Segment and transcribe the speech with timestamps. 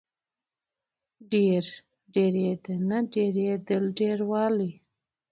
[1.31, 1.63] ډېر،
[2.13, 4.71] ډېرېدنه، ډېرېدل، ډېروالی